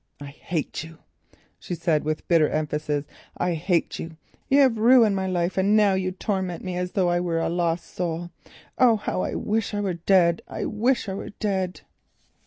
"I 0.19 0.31
hate 0.31 0.83
you," 0.83 0.97
she 1.59 1.75
said, 1.75 2.03
with 2.03 2.27
bitter 2.27 2.49
emphasis. 2.49 3.05
"I 3.37 3.53
hate 3.53 3.99
you. 3.99 4.17
You 4.49 4.61
have 4.61 4.79
ruined 4.79 5.15
my 5.15 5.27
life, 5.27 5.59
and 5.59 5.77
now 5.77 5.93
you 5.93 6.11
torment 6.11 6.63
me 6.63 6.75
as 6.75 6.93
though 6.93 7.09
I 7.11 7.19
were 7.19 7.37
a 7.37 7.49
lost 7.49 7.85
soul. 7.93 8.31
Oh, 8.79 9.03
I 9.05 9.35
wish 9.35 9.75
I 9.75 9.79
were 9.79 9.93
dead! 9.93 10.41
I 10.47 10.65
wish 10.65 11.07
I 11.07 11.13
were 11.13 11.29
dead!" 11.29 11.81